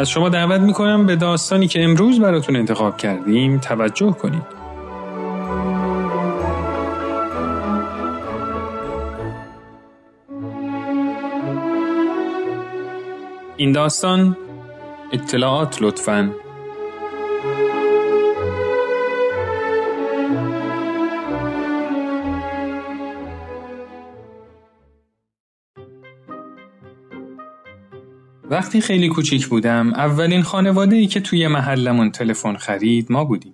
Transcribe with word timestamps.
از 0.00 0.10
شما 0.10 0.28
دعوت 0.28 0.60
می‌کنم 0.60 1.06
به 1.06 1.16
داستانی 1.16 1.68
که 1.68 1.84
امروز 1.84 2.20
براتون 2.20 2.56
انتخاب 2.56 2.96
کردیم 2.96 3.58
توجه 3.58 4.10
کنید. 4.12 4.58
این 13.56 13.72
داستان 13.72 14.36
اطلاعات 15.12 15.82
لطفاً 15.82 16.30
وقتی 28.58 28.80
خیلی 28.80 29.08
کوچیک 29.08 29.46
بودم 29.46 29.94
اولین 29.94 30.42
خانواده 30.42 30.96
ای 30.96 31.06
که 31.06 31.20
توی 31.20 31.48
محلمون 31.48 32.10
تلفن 32.10 32.56
خرید 32.56 33.12
ما 33.12 33.24
بودیم. 33.24 33.52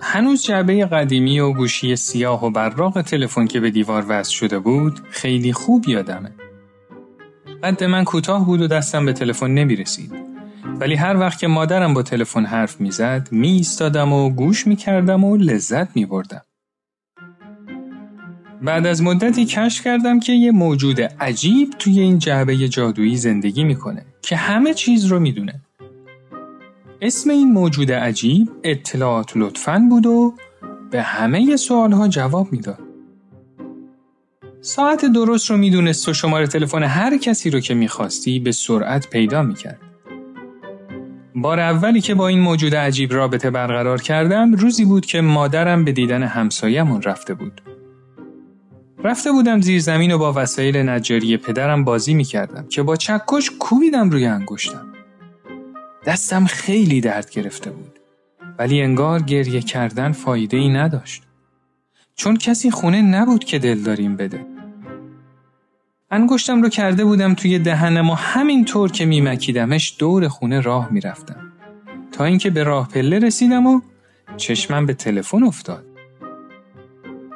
هنوز 0.00 0.42
جعبه 0.42 0.86
قدیمی 0.86 1.40
و 1.40 1.52
گوشی 1.52 1.96
سیاه 1.96 2.44
و 2.44 2.50
براق 2.50 3.02
تلفن 3.02 3.46
که 3.46 3.60
به 3.60 3.70
دیوار 3.70 4.04
وصل 4.08 4.32
شده 4.32 4.58
بود 4.58 5.00
خیلی 5.10 5.52
خوب 5.52 5.88
یادمه. 5.88 6.32
قد 7.62 7.84
من 7.84 8.04
کوتاه 8.04 8.46
بود 8.46 8.60
و 8.60 8.66
دستم 8.66 9.06
به 9.06 9.12
تلفن 9.12 9.50
نمی 9.50 9.76
رسید. 9.76 10.12
ولی 10.80 10.94
هر 10.94 11.16
وقت 11.16 11.38
که 11.38 11.46
مادرم 11.46 11.94
با 11.94 12.02
تلفن 12.02 12.44
حرف 12.44 12.80
می‌زد 12.80 13.28
می 13.30 13.48
ایستادم 13.48 14.12
و 14.12 14.30
گوش 14.30 14.66
می 14.66 14.76
کردم 14.76 15.24
و 15.24 15.36
لذت 15.36 15.96
می 15.96 16.06
بردم. 16.06 16.42
بعد 18.62 18.86
از 18.86 19.02
مدتی 19.02 19.44
کشف 19.44 19.84
کردم 19.84 20.20
که 20.20 20.32
یه 20.32 20.50
موجود 20.50 21.00
عجیب 21.00 21.70
توی 21.78 22.00
این 22.00 22.18
جعبه 22.18 22.68
جادویی 22.68 23.16
زندگی 23.16 23.64
می‌کنه 23.64 24.04
که 24.22 24.36
همه 24.36 24.74
چیز 24.74 25.04
رو 25.04 25.20
می‌دونه. 25.20 25.60
اسم 27.00 27.30
این 27.30 27.52
موجود 27.52 27.92
عجیب 27.92 28.48
اطلاعات 28.64 29.32
لطفاً 29.36 29.86
بود 29.90 30.06
و 30.06 30.34
به 30.90 31.02
همه 31.02 31.56
سوالها 31.56 32.08
جواب 32.08 32.52
می‌داد. 32.52 32.78
ساعت 34.60 35.04
درست 35.04 35.50
رو 35.50 35.56
می‌دونست 35.56 36.08
و 36.08 36.14
شماره 36.14 36.46
تلفن 36.46 36.82
هر 36.82 37.16
کسی 37.16 37.50
رو 37.50 37.60
که 37.60 37.74
می‌خواستی 37.74 38.38
به 38.38 38.52
سرعت 38.52 39.10
پیدا 39.10 39.42
می‌کرد. 39.42 39.80
بار 41.34 41.60
اولی 41.60 42.00
که 42.00 42.14
با 42.14 42.28
این 42.28 42.40
موجود 42.40 42.74
عجیب 42.74 43.12
رابطه 43.12 43.50
برقرار 43.50 44.02
کردم 44.02 44.54
روزی 44.54 44.84
بود 44.84 45.06
که 45.06 45.20
مادرم 45.20 45.84
به 45.84 45.92
دیدن 45.92 46.22
همسایمون 46.22 47.02
رفته 47.02 47.34
بود. 47.34 47.60
رفته 49.04 49.32
بودم 49.32 49.60
زیر 49.60 49.80
زمین 49.80 50.12
و 50.12 50.18
با 50.18 50.32
وسایل 50.36 50.88
نجاری 50.88 51.36
پدرم 51.36 51.84
بازی 51.84 52.14
می 52.14 52.24
کردم 52.24 52.66
که 52.68 52.82
با 52.82 52.96
چکش 52.96 53.50
کوبیدم 53.58 54.10
روی 54.10 54.26
انگشتم. 54.26 54.86
دستم 56.06 56.44
خیلی 56.44 57.00
درد 57.00 57.30
گرفته 57.30 57.70
بود. 57.70 57.98
ولی 58.58 58.82
انگار 58.82 59.22
گریه 59.22 59.60
کردن 59.60 60.12
فایده 60.12 60.56
ای 60.56 60.68
نداشت. 60.68 61.22
چون 62.14 62.36
کسی 62.36 62.70
خونه 62.70 63.02
نبود 63.02 63.44
که 63.44 63.58
دل 63.58 63.78
داریم 63.78 64.16
بده. 64.16 64.46
انگشتم 66.10 66.62
رو 66.62 66.68
کرده 66.68 67.04
بودم 67.04 67.34
توی 67.34 67.58
دهنم 67.58 68.10
و 68.10 68.14
همینطور 68.14 68.90
که 68.90 69.04
میمکیدمش 69.04 69.96
دور 69.98 70.28
خونه 70.28 70.60
راه 70.60 70.88
می‌رفتم. 70.92 71.52
تا 72.12 72.24
اینکه 72.24 72.50
به 72.50 72.62
راه 72.62 72.88
پله 72.88 73.18
رسیدم 73.18 73.66
و 73.66 73.80
چشمم 74.36 74.86
به 74.86 74.94
تلفن 74.94 75.42
افتاد. 75.42 75.91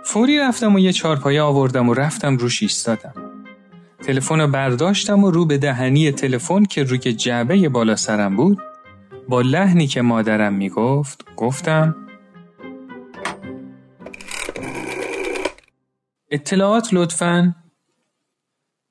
فوری 0.08 0.38
رفتم 0.38 0.74
و 0.74 0.78
یه 0.78 0.92
چارپایه 0.92 1.42
آوردم 1.42 1.88
و 1.88 1.94
رفتم 1.94 2.36
روش 2.36 2.62
ایستادم. 2.62 3.14
تلفن 4.02 4.40
رو 4.40 4.46
برداشتم 4.46 5.24
و 5.24 5.30
رو 5.30 5.46
به 5.46 5.58
دهنی 5.58 6.12
تلفن 6.12 6.64
که 6.64 6.82
روی 6.82 6.98
جعبه 6.98 7.68
بالا 7.68 7.96
سرم 7.96 8.36
بود 8.36 8.58
با 9.28 9.40
لحنی 9.40 9.86
که 9.86 10.02
مادرم 10.02 10.54
می‌گفت 10.54 11.24
گفتم 11.36 11.96
اطلاعات 16.30 16.88
لطفاً. 16.92 17.54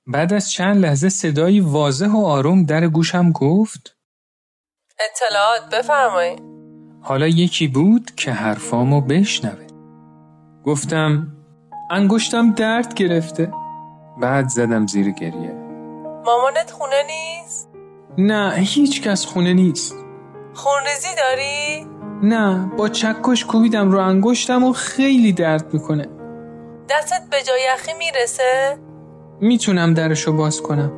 بعد 0.08 0.34
از 0.34 0.52
چند 0.52 0.78
لحظه 0.78 1.10
صدایی 1.10 1.60
واضح 1.60 2.10
و 2.10 2.26
آروم 2.26 2.64
در 2.64 2.88
گوشم 2.88 3.32
گفت 3.32 3.98
اطلاعات 5.00 5.76
بفرمایید. 5.76 6.42
حالا 7.02 7.28
یکی 7.28 7.68
بود 7.68 8.12
که 8.16 8.32
حرفامو 8.32 9.02
بشنوه. 9.02 9.65
گفتم 10.66 11.28
انگشتم 11.92 12.52
درد 12.52 12.94
گرفته. 12.94 13.52
بعد 14.22 14.48
زدم 14.48 14.88
زیر 14.88 15.12
گریه. 15.12 15.54
مامانت 16.26 16.72
خونه 16.72 17.04
نیست؟ 17.08 17.70
نه 18.18 18.54
هیچ 18.58 19.02
کس 19.02 19.26
خونه 19.26 19.54
نیست. 19.54 19.96
خونریزی 20.54 21.08
داری؟ 21.18 21.88
نه 22.24 22.72
با 22.78 22.90
چکش 22.90 23.46
کوبیدم 23.46 23.92
رو 23.92 24.00
انگشتم 24.00 24.64
و 24.64 24.74
خیلی 24.74 25.34
درد 25.34 25.74
می‌کنه. 25.74 26.08
دستت 26.90 27.22
به 27.32 27.38
جای 27.48 27.62
یخی 27.74 27.92
می‌رسه؟ 28.00 28.78
می‌تونم 29.42 29.94
درشو 29.94 30.34
باز 30.34 30.62
کنم. 30.62 30.92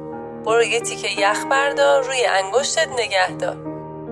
برو 0.46 0.64
یه 0.64 0.80
تیکه 0.80 1.08
یخ 1.22 1.46
بردار 1.52 2.04
روی 2.04 2.26
انگشتت 2.44 2.88
نگه 3.00 3.38
دار. 3.40 3.56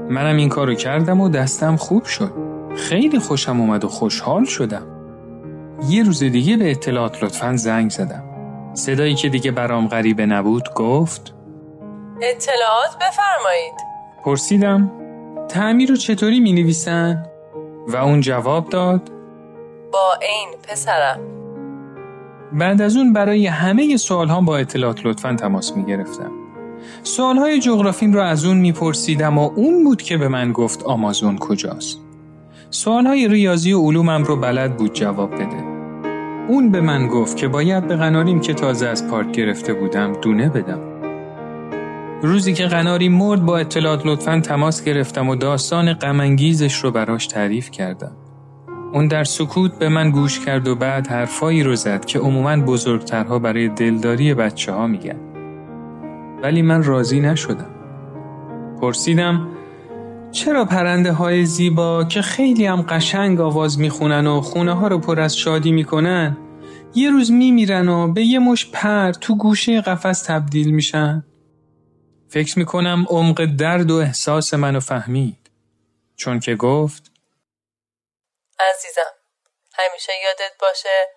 منم 0.09 0.37
این 0.37 0.49
کارو 0.49 0.73
کردم 0.73 1.21
و 1.21 1.29
دستم 1.29 1.75
خوب 1.75 2.05
شد. 2.05 2.33
خیلی 2.75 3.19
خوشم 3.19 3.59
اومد 3.59 3.83
و 3.83 3.87
خوشحال 3.87 4.45
شدم. 4.45 4.87
یه 5.89 6.03
روز 6.03 6.23
دیگه 6.23 6.57
به 6.57 6.71
اطلاعات 6.71 7.23
لطفا 7.23 7.55
زنگ 7.55 7.91
زدم. 7.91 8.23
صدایی 8.73 9.15
که 9.15 9.29
دیگه 9.29 9.51
برام 9.51 9.87
غریبه 9.87 10.25
نبود 10.25 10.73
گفت 10.75 11.33
اطلاعات 12.21 12.95
بفرمایید. 12.95 13.73
پرسیدم 14.23 14.91
تعمیر 15.49 15.89
رو 15.89 15.95
چطوری 15.95 16.39
می 16.39 16.53
نویسن؟ 16.53 17.25
و 17.87 17.97
اون 17.97 18.21
جواب 18.21 18.69
داد 18.69 19.11
با 19.93 20.13
این 20.21 20.49
پسرم. 20.67 21.19
بعد 22.53 22.81
از 22.81 22.97
اون 22.97 23.13
برای 23.13 23.47
همه 23.47 23.97
سوال 23.97 24.27
ها 24.27 24.41
با 24.41 24.57
اطلاعات 24.57 25.05
لطفا 25.05 25.35
تماس 25.35 25.77
می 25.77 25.85
گرفتم. 25.85 26.31
سوال 27.03 27.37
های 27.37 27.59
جغرافیم 27.59 28.13
رو 28.13 28.21
از 28.21 28.45
اون 28.45 28.57
میپرسیدم 28.57 29.37
و 29.37 29.51
اون 29.55 29.83
بود 29.83 30.01
که 30.01 30.17
به 30.17 30.27
من 30.27 30.51
گفت 30.51 30.83
آمازون 30.83 31.37
کجاست. 31.37 31.99
های 32.85 33.27
ریاضی 33.27 33.73
و 33.73 33.81
علومم 33.81 34.23
رو 34.23 34.35
بلد 34.35 34.77
بود 34.77 34.93
جواب 34.93 35.33
بده. 35.33 35.74
اون 36.47 36.71
به 36.71 36.81
من 36.81 37.07
گفت 37.07 37.37
که 37.37 37.47
باید 37.47 37.87
به 37.87 37.95
قناریم 37.95 38.39
که 38.39 38.53
تازه 38.53 38.87
از 38.87 39.07
پارک 39.07 39.31
گرفته 39.31 39.73
بودم 39.73 40.13
دونه 40.13 40.49
بدم. 40.49 40.79
روزی 42.21 42.53
که 42.53 42.65
قناری 42.65 43.09
مرد 43.09 43.45
با 43.45 43.57
اطلاعات 43.57 44.05
لطفا 44.05 44.39
تماس 44.39 44.83
گرفتم 44.83 45.29
و 45.29 45.35
داستان 45.35 45.93
غمانگیزش 45.93 46.75
رو 46.75 46.91
براش 46.91 47.27
تعریف 47.27 47.71
کردم. 47.71 48.11
اون 48.93 49.07
در 49.07 49.23
سکوت 49.23 49.79
به 49.79 49.89
من 49.89 50.11
گوش 50.11 50.39
کرد 50.39 50.67
و 50.67 50.75
بعد 50.75 51.07
حرفایی 51.07 51.63
رو 51.63 51.75
زد 51.75 52.05
که 52.05 52.19
عموما 52.19 52.57
بزرگترها 52.57 53.39
برای 53.39 53.69
دلداری 53.69 54.33
بچه 54.33 54.71
ها 54.71 54.87
میگن. 54.87 55.19
ولی 56.43 56.61
من 56.61 56.83
راضی 56.83 57.19
نشدم. 57.19 57.75
پرسیدم 58.81 59.47
چرا 60.35 60.65
پرنده 60.65 61.11
های 61.11 61.45
زیبا 61.45 62.03
که 62.03 62.21
خیلی 62.21 62.65
هم 62.65 62.81
قشنگ 62.81 63.41
آواز 63.41 63.79
می‌خونن 63.79 64.27
و 64.27 64.41
خونه 64.41 64.73
ها 64.73 64.87
رو 64.87 64.99
پر 64.99 65.19
از 65.19 65.37
شادی 65.37 65.71
می‌کنن 65.71 66.37
یه 66.95 67.11
روز 67.11 67.31
میمیرن 67.31 67.89
و 67.89 68.13
به 68.13 68.21
یه 68.21 68.39
مش 68.39 68.71
پر 68.71 69.11
تو 69.11 69.37
گوشه 69.37 69.81
قفس 69.81 70.21
تبدیل 70.21 70.71
میشن؟ 70.71 71.25
فکر 72.29 72.59
می‌کنم 72.59 73.05
عمق 73.09 73.45
درد 73.45 73.91
و 73.91 73.95
احساس 73.95 74.53
منو 74.53 74.79
فهمید. 74.79 75.51
چون 76.15 76.39
که 76.39 76.55
گفت 76.55 77.11
عزیزم 78.59 79.11
همیشه 79.73 80.11
یادت 80.23 80.53
باشه 80.61 81.07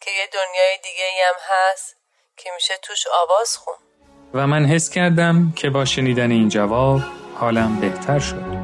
که 0.00 0.10
یه 0.10 0.26
دنیای 0.32 0.78
دیگه 0.82 1.04
هم 1.28 1.34
هست 1.50 1.96
که 2.36 2.50
میشه 2.54 2.74
توش 2.82 3.04
آواز 3.22 3.56
خون. 3.56 3.74
و 4.34 4.46
من 4.46 4.64
حس 4.66 4.90
کردم 4.90 5.52
که 5.56 5.70
با 5.70 5.84
شنیدن 5.84 6.30
این 6.30 6.48
جواب 6.48 7.00
حالم 7.34 7.80
بهتر 7.80 8.18
شد. 8.18 8.63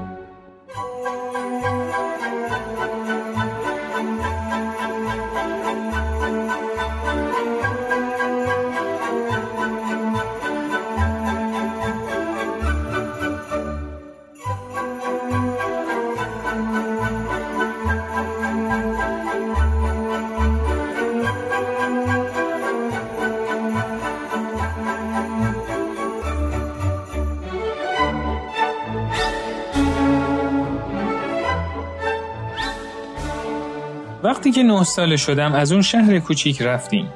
وقتی 34.31 34.53
که 34.53 34.62
نه 34.62 34.85
ساله 34.85 35.17
شدم 35.17 35.53
از 35.53 35.73
اون 35.73 35.82
شهر 35.82 36.19
کوچیک 36.19 36.62
رفتیم. 36.62 37.09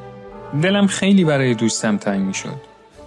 دلم 0.62 0.86
خیلی 0.86 1.24
برای 1.24 1.54
دوستم 1.54 1.96
تنگ 1.96 2.26
می 2.26 2.34
شد. 2.34 2.60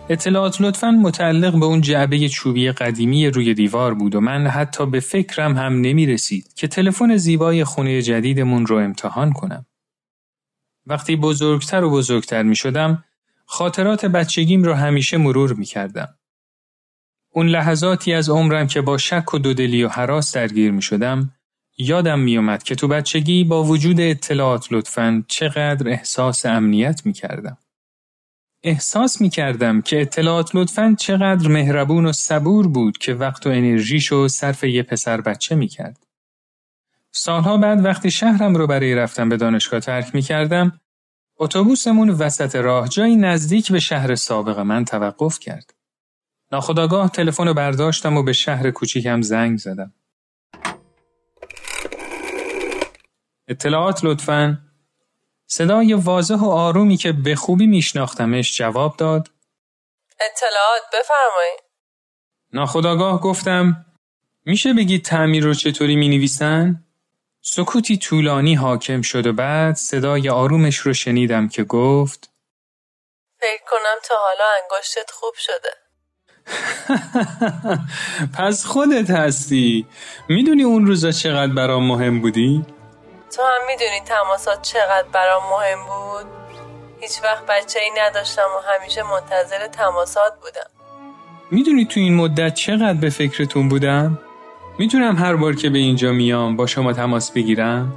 اطلاعات 0.09 0.62
لطفا 0.62 0.92
متعلق 0.92 1.59
به 1.59 1.65
اون 1.65 1.81
جعبه 1.81 2.30
چوبی 2.30 2.71
قدیمی 2.71 3.27
روی 3.27 3.54
دیوار 3.54 3.94
بود 3.94 4.15
و 4.15 4.21
من 4.21 4.48
حتی 4.48 4.86
به 4.86 5.00
فکرم 5.00 5.57
هم 5.57 5.81
نمی 5.81 6.06
رسید 6.06 6.54
که 6.54 6.68
تلفن 6.68 7.18
زیبای 7.18 7.63
خونه 7.63 8.01
جدیدمون 8.01 8.65
رو 8.65 8.77
امتحان 8.77 9.33
کنم. 9.33 9.65
وقتی 10.86 11.15
بزرگتر 11.15 11.83
و 11.83 11.89
بزرگتر 11.89 12.44
می 12.44 12.56
شدم 12.56 13.04
خاطرات 13.45 14.06
بچگیم 14.06 14.63
رو 14.63 14.74
همیشه 14.74 15.18
مرور 15.18 15.54
می 15.54 15.65
کردم. 15.65 16.07
اون 17.33 17.48
لحظاتی 17.48 18.13
از 18.13 18.30
عمرم 18.30 18.68
که 18.68 18.81
با 18.81 18.98
شک 18.98 19.33
و 19.33 19.38
دودلی 19.38 19.83
و 19.83 19.88
حراس 19.88 20.36
درگیر 20.36 20.71
می 20.71 20.81
شدم 20.81 21.31
یادم 21.77 22.19
می 22.19 22.38
اومد 22.38 22.63
که 22.63 22.75
تو 22.75 22.88
بچگی 22.88 23.44
با 23.44 23.63
وجود 23.63 24.00
اطلاعات 24.00 24.68
لطفا 24.71 25.24
چقدر 25.27 25.89
احساس 25.89 26.45
امنیت 26.45 27.06
می 27.06 27.13
کردم. 27.13 27.57
احساس 28.63 29.21
می 29.21 29.29
کردم 29.29 29.81
که 29.81 30.01
اطلاعات 30.01 30.56
لطفا 30.56 30.95
چقدر 31.00 31.47
مهربون 31.47 32.06
و 32.06 32.12
صبور 32.12 32.68
بود 32.68 32.97
که 32.97 33.13
وقت 33.13 33.47
و 33.47 33.50
انرژیشو 33.50 34.27
صرف 34.27 34.63
یه 34.63 34.83
پسر 34.83 35.21
بچه 35.21 35.56
می 35.56 35.68
کرد. 35.68 36.07
سالها 37.12 37.57
بعد 37.57 37.85
وقتی 37.85 38.12
شهرم 38.12 38.56
رو 38.56 38.68
برای 38.68 38.95
رفتن 38.95 39.30
به 39.30 39.38
دانشگاه 39.38 39.80
ترک 39.80 40.15
می 40.15 40.21
کردم 40.21 40.80
اتوبوسمون 41.39 42.09
وسط 42.09 42.56
راه 42.56 42.89
جایی 42.89 43.15
نزدیک 43.15 43.71
به 43.71 43.80
شهر 43.80 44.15
سابق 44.15 44.59
من 44.59 44.85
توقف 44.85 45.39
کرد. 45.39 45.73
ناخداگاه 46.51 47.09
تلفن 47.09 47.47
رو 47.47 47.53
برداشتم 47.53 48.18
و 48.18 48.23
به 48.23 48.33
شهر 48.33 48.71
کوچیکم 48.71 49.21
زنگ 49.21 49.57
زدم. 49.57 49.94
اطلاعات 53.47 53.99
لطفاً. 54.03 54.57
صدای 55.47 55.94
واضح 55.94 56.35
و 56.35 56.49
آرومی 56.49 56.97
که 56.97 57.11
به 57.11 57.35
خوبی 57.35 57.67
میشناختمش 57.67 58.57
جواب 58.57 58.97
داد. 58.97 59.31
اطلاعات 60.19 60.81
بفرمایید. 60.94 61.63
ناخداگاه 62.53 63.21
گفتم 63.21 63.85
میشه 64.45 64.73
بگید 64.73 65.05
تعمیر 65.05 65.44
رو 65.44 65.53
چطوری 65.53 65.95
می 65.95 66.09
نویسن؟ 66.09 66.83
سکوتی 67.41 67.97
طولانی 67.97 68.55
حاکم 68.55 69.01
شد 69.01 69.27
و 69.27 69.33
بعد 69.33 69.75
صدای 69.75 70.29
آرومش 70.29 70.77
رو 70.77 70.94
شنیدم 70.94 71.47
که 71.47 71.63
گفت 71.63 72.29
فکر 73.39 73.63
کنم 73.71 73.99
تا 74.03 74.15
حالا 74.15 74.45
انگشتت 74.61 75.11
خوب 75.11 75.33
شده. 75.38 75.69
پس 78.38 78.65
خودت 78.65 79.09
هستی. 79.09 79.88
می‌دونی 80.29 80.63
اون 80.63 80.88
روزا 80.88 81.11
چقدر 81.11 81.53
برام 81.53 81.88
مهم 81.88 82.21
بودی؟ 82.21 82.65
تو 83.37 83.43
هم 83.43 83.67
می‌دونی 83.67 83.99
تماسات 84.05 84.61
چقدر 84.61 85.07
برام 85.13 85.43
مهم 85.51 85.85
بود؟ 85.85 86.25
هیچ 86.99 87.23
وقت 87.23 87.45
بچه 87.45 87.79
ای 87.79 87.91
نداشتم 88.01 88.41
و 88.41 88.73
همیشه 88.73 89.03
منتظر 89.03 89.67
تماسات 89.67 90.33
بودم. 90.41 90.69
می‌دونی 91.51 91.85
تو 91.85 91.99
این 91.99 92.15
مدت 92.15 92.53
چقدر 92.53 92.93
به 92.93 93.09
فکرتون 93.09 93.69
بودم؟ 93.69 94.19
می‌تونم 94.79 95.15
هر 95.15 95.35
بار 95.35 95.55
که 95.55 95.69
به 95.69 95.77
اینجا 95.77 96.11
میام 96.11 96.55
با 96.55 96.67
شما 96.67 96.93
تماس 96.93 97.31
بگیرم؟ 97.31 97.93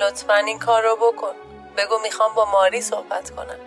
لطفا 0.00 0.34
این 0.34 0.58
کار 0.58 0.82
رو 0.82 0.96
بکن. 0.96 1.32
بگو 1.76 1.94
می‌خوام 2.02 2.30
با 2.36 2.46
ماری 2.52 2.80
صحبت 2.80 3.30
کنم. 3.30 3.58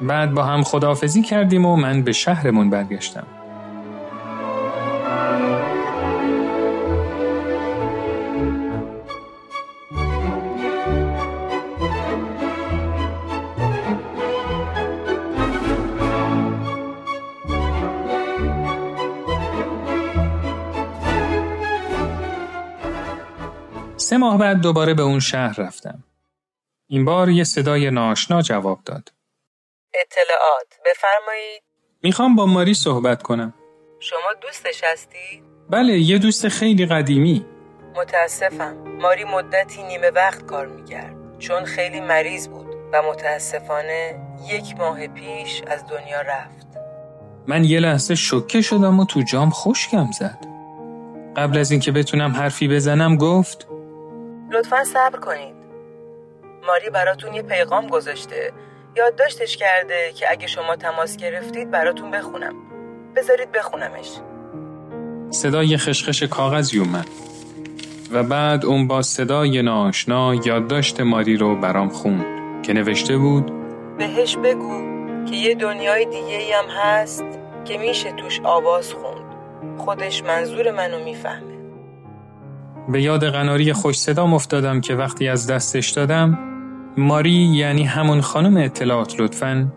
بعد 0.00 0.34
با 0.34 0.42
هم 0.42 0.62
خداحافظی 0.62 1.22
کردیم 1.22 1.66
و 1.66 1.76
من 1.76 2.02
به 2.02 2.12
شهرمون 2.12 2.70
برگشتم. 2.70 3.26
سه 23.98 24.16
ماه 24.16 24.38
بعد 24.38 24.60
دوباره 24.60 24.94
به 24.94 25.02
اون 25.02 25.20
شهر 25.20 25.60
رفتم. 25.60 26.04
این 26.88 27.04
بار 27.04 27.28
یه 27.28 27.44
صدای 27.44 27.90
ناشنا 27.90 28.42
جواب 28.42 28.80
داد. 28.84 29.12
اطلاعات 29.94 30.74
بفرمایید. 30.86 31.62
می‌خوام 32.02 32.36
با 32.36 32.46
ماری 32.46 32.74
صحبت 32.74 33.22
کنم. 33.22 33.54
شما 34.00 34.34
دوستش 34.40 34.84
هستی؟ 34.84 35.42
بله 35.70 35.98
یه 35.98 36.18
دوست 36.18 36.48
خیلی 36.48 36.86
قدیمی. 36.86 37.46
متاسفم. 37.96 38.76
ماری 39.00 39.24
مدتی 39.24 39.82
نیمه 39.82 40.10
وقت 40.10 40.46
کار 40.46 40.66
می‌کرد. 40.66 41.38
چون 41.38 41.64
خیلی 41.64 42.00
مریض 42.00 42.48
بود 42.48 42.66
و 42.92 43.02
متاسفانه 43.02 44.20
یک 44.48 44.76
ماه 44.78 45.06
پیش 45.06 45.62
از 45.66 45.84
دنیا 45.86 46.20
رفت. 46.20 46.68
من 47.46 47.64
یه 47.64 47.80
لحظه 47.80 48.14
شکه 48.14 48.60
شدم 48.60 49.00
و 49.00 49.04
تو 49.06 49.22
جام 49.22 49.50
خشکم 49.50 50.10
زد. 50.10 50.38
قبل 51.36 51.58
از 51.58 51.70
اینکه 51.70 51.92
بتونم 51.92 52.32
حرفی 52.32 52.68
بزنم 52.68 53.16
گفت 53.16 53.67
لطفا 54.52 54.84
صبر 54.84 55.18
کنید. 55.18 55.54
ماری 56.66 56.90
براتون 56.90 57.34
یه 57.34 57.42
پیغام 57.42 57.86
گذاشته. 57.86 58.52
یادداشتش 58.96 59.56
کرده 59.56 60.12
که 60.14 60.26
اگه 60.30 60.46
شما 60.46 60.76
تماس 60.76 61.16
گرفتید 61.16 61.70
براتون 61.70 62.10
بخونم. 62.10 62.54
بذارید 63.16 63.52
بخونمش. 63.52 64.10
صدای 65.30 65.76
خشخش 65.76 66.22
کاغذی 66.22 66.78
اومد. 66.78 67.08
و 68.12 68.22
بعد 68.22 68.66
اون 68.66 68.88
با 68.88 69.02
صدای 69.02 69.62
ناآشنا 69.62 70.34
یادداشت 70.34 71.00
ماری 71.00 71.36
رو 71.36 71.56
برام 71.56 71.88
خوند 71.88 72.26
که 72.62 72.72
نوشته 72.72 73.16
بود 73.16 73.52
بهش 73.98 74.36
بگو 74.36 74.82
که 75.24 75.36
یه 75.36 75.54
دنیای 75.54 76.04
دیگه 76.04 76.56
هم 76.56 76.64
هست 76.70 77.24
که 77.64 77.78
میشه 77.78 78.12
توش 78.12 78.40
آواز 78.44 78.92
خوند. 78.92 79.24
خودش 79.78 80.22
منظور 80.22 80.70
منو 80.70 81.04
می‌فهمه. 81.04 81.57
به 82.88 83.02
یاد 83.02 83.24
قناری 83.24 83.72
خوش 83.72 83.98
صدا 83.98 84.24
افتادم 84.24 84.80
که 84.80 84.94
وقتی 84.94 85.28
از 85.28 85.46
دستش 85.46 85.90
دادم 85.90 86.38
ماری 86.96 87.30
یعنی 87.30 87.84
همون 87.84 88.20
خانم 88.20 88.56
اطلاعات 88.56 89.20
لطفا 89.20 89.72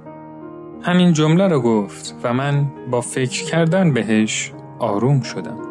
همین 0.81 1.13
جمله 1.13 1.47
رو 1.47 1.61
گفت 1.61 2.15
و 2.23 2.33
من 2.33 2.65
با 2.91 3.01
فکر 3.01 3.45
کردن 3.45 3.93
بهش 3.93 4.51
آروم 4.79 5.21
شدم. 5.21 5.70